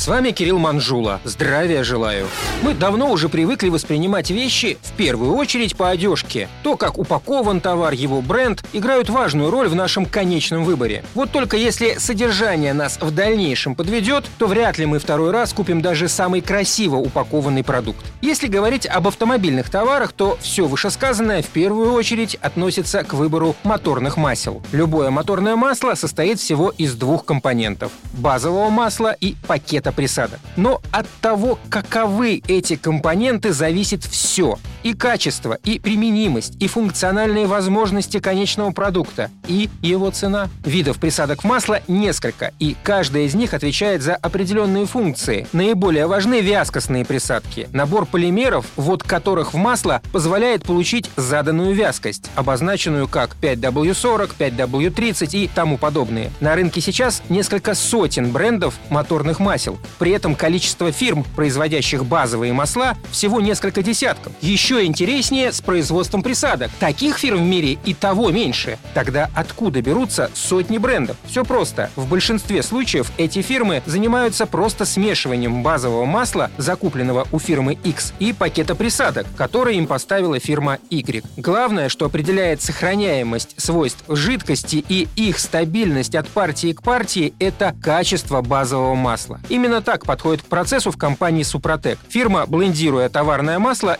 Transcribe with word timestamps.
С 0.00 0.08
вами 0.08 0.30
Кирилл 0.30 0.58
Манжула. 0.58 1.20
Здравия 1.24 1.84
желаю. 1.84 2.26
Мы 2.62 2.72
давно 2.72 3.10
уже 3.10 3.28
привыкли 3.28 3.68
воспринимать 3.68 4.30
вещи 4.30 4.78
в 4.80 4.92
первую 4.92 5.34
очередь 5.34 5.76
по 5.76 5.90
одежке. 5.90 6.48
То, 6.62 6.78
как 6.78 6.96
упакован 6.96 7.60
товар, 7.60 7.92
его 7.92 8.22
бренд, 8.22 8.64
играют 8.72 9.10
важную 9.10 9.50
роль 9.50 9.68
в 9.68 9.74
нашем 9.74 10.06
конечном 10.06 10.64
выборе. 10.64 11.04
Вот 11.12 11.32
только 11.32 11.58
если 11.58 11.96
содержание 11.98 12.72
нас 12.72 12.98
в 12.98 13.14
дальнейшем 13.14 13.74
подведет, 13.74 14.24
то 14.38 14.46
вряд 14.46 14.78
ли 14.78 14.86
мы 14.86 15.00
второй 15.00 15.32
раз 15.32 15.52
купим 15.52 15.82
даже 15.82 16.08
самый 16.08 16.40
красиво 16.40 16.96
упакованный 16.96 17.62
продукт. 17.62 18.02
Если 18.22 18.46
говорить 18.46 18.86
об 18.86 19.06
автомобильных 19.06 19.68
товарах, 19.68 20.12
то 20.14 20.38
все 20.40 20.66
вышесказанное 20.66 21.42
в 21.42 21.48
первую 21.48 21.92
очередь 21.92 22.36
относится 22.36 23.04
к 23.04 23.12
выбору 23.12 23.54
моторных 23.64 24.16
масел. 24.16 24.62
Любое 24.72 25.10
моторное 25.10 25.56
масло 25.56 25.94
состоит 25.94 26.40
всего 26.40 26.70
из 26.70 26.94
двух 26.94 27.26
компонентов– 27.26 27.92
базового 28.14 28.70
масла 28.70 29.12
и 29.12 29.34
пакета 29.46 29.89
присадок. 29.92 30.40
Но 30.56 30.80
от 30.90 31.08
того, 31.20 31.58
каковы 31.68 32.42
эти 32.48 32.76
компоненты, 32.76 33.52
зависит 33.52 34.04
все. 34.04 34.58
И 34.82 34.94
качество, 34.94 35.58
и 35.64 35.78
применимость, 35.78 36.56
и 36.60 36.66
функциональные 36.66 37.46
возможности 37.46 38.18
конечного 38.18 38.70
продукта, 38.70 39.30
и 39.46 39.68
его 39.82 40.10
цена. 40.10 40.48
Видов 40.64 40.98
присадок 40.98 41.42
в 41.42 41.44
масло 41.44 41.80
несколько, 41.88 42.52
и 42.58 42.76
каждая 42.82 43.24
из 43.24 43.34
них 43.34 43.52
отвечает 43.52 44.02
за 44.02 44.16
определенные 44.16 44.86
функции. 44.86 45.46
Наиболее 45.52 46.06
важны 46.06 46.40
вязкостные 46.40 47.04
присадки. 47.04 47.68
Набор 47.72 48.06
полимеров, 48.06 48.66
ввод 48.76 49.02
которых 49.02 49.52
в 49.52 49.56
масло 49.56 50.00
позволяет 50.12 50.62
получить 50.62 51.10
заданную 51.16 51.74
вязкость, 51.74 52.30
обозначенную 52.34 53.08
как 53.08 53.36
5W40, 53.40 54.30
5W30 54.38 55.28
и 55.32 55.48
тому 55.48 55.76
подобные. 55.76 56.30
На 56.40 56.54
рынке 56.54 56.80
сейчас 56.80 57.22
несколько 57.28 57.74
сотен 57.74 58.30
брендов 58.30 58.74
моторных 58.88 59.40
масел. 59.40 59.78
При 59.98 60.12
этом 60.12 60.34
количество 60.34 60.92
фирм, 60.92 61.24
производящих 61.36 62.04
базовые 62.04 62.52
масла, 62.52 62.96
всего 63.10 63.40
несколько 63.40 63.82
десятков. 63.82 64.32
Еще 64.40 64.69
интереснее 64.78 65.52
с 65.52 65.60
производством 65.60 66.22
присадок. 66.22 66.70
Таких 66.78 67.18
фирм 67.18 67.38
в 67.38 67.42
мире 67.42 67.78
и 67.84 67.94
того 67.94 68.30
меньше. 68.30 68.78
Тогда 68.94 69.30
откуда 69.34 69.82
берутся 69.82 70.30
сотни 70.34 70.78
брендов? 70.78 71.16
Все 71.26 71.44
просто. 71.44 71.90
В 71.96 72.08
большинстве 72.08 72.62
случаев 72.62 73.10
эти 73.16 73.42
фирмы 73.42 73.82
занимаются 73.86 74.46
просто 74.46 74.84
смешиванием 74.84 75.62
базового 75.62 76.04
масла, 76.04 76.50
закупленного 76.58 77.26
у 77.32 77.38
фирмы 77.38 77.78
X, 77.82 78.12
и 78.18 78.32
пакета 78.32 78.74
присадок, 78.74 79.26
которые 79.36 79.78
им 79.78 79.86
поставила 79.86 80.38
фирма 80.38 80.78
Y. 80.90 81.24
Главное, 81.36 81.88
что 81.88 82.06
определяет 82.06 82.62
сохраняемость 82.62 83.60
свойств 83.60 84.04
жидкости 84.08 84.84
и 84.88 85.08
их 85.16 85.38
стабильность 85.38 86.14
от 86.14 86.28
партии 86.28 86.72
к 86.72 86.82
партии, 86.82 87.34
это 87.38 87.74
качество 87.82 88.42
базового 88.42 88.94
масла. 88.94 89.40
Именно 89.48 89.82
так 89.82 90.06
подходит 90.06 90.42
к 90.42 90.46
процессу 90.46 90.90
в 90.90 90.96
компании 90.96 91.42
Супротек. 91.42 91.98
Фирма, 92.08 92.46
блендируя 92.46 93.08
товарное 93.08 93.58
масло, 93.58 93.96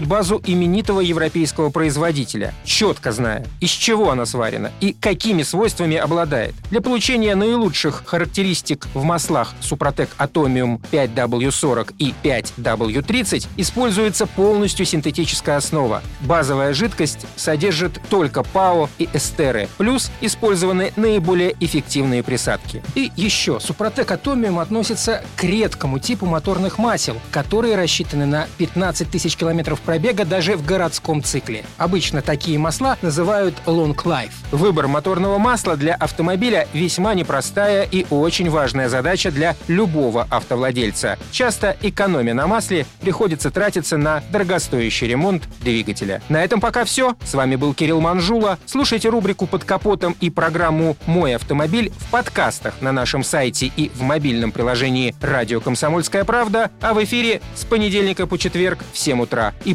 использует 0.00 0.06
базу 0.06 0.40
именитого 0.44 1.00
европейского 1.00 1.70
производителя, 1.70 2.54
четко 2.64 3.12
зная, 3.12 3.46
из 3.60 3.70
чего 3.70 4.10
она 4.10 4.26
сварена 4.26 4.72
и 4.80 4.92
какими 4.92 5.42
свойствами 5.42 5.96
обладает. 5.96 6.54
Для 6.70 6.80
получения 6.80 7.34
наилучших 7.34 8.02
характеристик 8.06 8.86
в 8.94 9.02
маслах 9.02 9.52
Супротек 9.60 10.10
Atomium 10.18 10.80
5W40 10.92 11.94
и 11.98 12.14
5W30 12.22 13.46
используется 13.56 14.26
полностью 14.26 14.86
синтетическая 14.86 15.56
основа. 15.56 16.02
Базовая 16.20 16.72
жидкость 16.74 17.26
содержит 17.36 18.00
только 18.08 18.42
ПАО 18.42 18.88
и 18.98 19.08
эстеры, 19.12 19.68
плюс 19.78 20.10
использованы 20.20 20.92
наиболее 20.96 21.54
эффективные 21.60 22.22
присадки. 22.22 22.82
И 22.94 23.10
еще, 23.16 23.60
Супротек 23.60 24.10
Atomium 24.10 24.60
относится 24.60 25.22
к 25.36 25.44
редкому 25.44 25.98
типу 25.98 26.26
моторных 26.26 26.78
масел, 26.78 27.16
которые 27.30 27.76
рассчитаны 27.76 28.26
на 28.26 28.46
15 28.58 29.10
тысяч 29.10 29.36
километров 29.36 29.80
пробега 29.90 30.24
даже 30.24 30.56
в 30.56 30.64
городском 30.64 31.20
цикле. 31.20 31.64
Обычно 31.76 32.22
такие 32.22 32.60
масла 32.60 32.96
называют 33.02 33.56
long 33.66 33.96
life. 33.96 34.30
Выбор 34.52 34.86
моторного 34.86 35.38
масла 35.38 35.76
для 35.76 35.94
автомобиля 35.96 36.68
весьма 36.72 37.12
непростая 37.14 37.82
и 37.82 38.06
очень 38.08 38.50
важная 38.50 38.88
задача 38.88 39.32
для 39.32 39.56
любого 39.66 40.28
автовладельца. 40.30 41.18
Часто 41.32 41.76
экономия 41.82 42.34
на 42.34 42.46
масле 42.46 42.86
приходится 43.00 43.50
тратиться 43.50 43.96
на 43.96 44.22
дорогостоящий 44.30 45.08
ремонт 45.08 45.48
двигателя. 45.60 46.22
На 46.28 46.44
этом 46.44 46.60
пока 46.60 46.84
все. 46.84 47.16
С 47.24 47.34
вами 47.34 47.56
был 47.56 47.74
Кирилл 47.74 48.00
Манжула. 48.00 48.60
Слушайте 48.66 49.08
рубрику 49.08 49.48
«Под 49.48 49.64
капотом» 49.64 50.14
и 50.20 50.30
программу 50.30 50.96
«Мой 51.06 51.34
автомобиль» 51.34 51.90
в 51.98 52.12
подкастах 52.12 52.74
на 52.80 52.92
нашем 52.92 53.24
сайте 53.24 53.72
и 53.76 53.88
в 53.88 54.02
мобильном 54.02 54.52
приложении 54.52 55.16
«Радио 55.20 55.60
Комсомольская 55.60 56.22
правда», 56.22 56.70
а 56.80 56.94
в 56.94 57.02
эфире 57.02 57.40
с 57.56 57.64
понедельника 57.64 58.28
по 58.28 58.38
четверг 58.38 58.84
в 58.92 58.96
7 58.96 59.22
утра. 59.22 59.52
И 59.64 59.74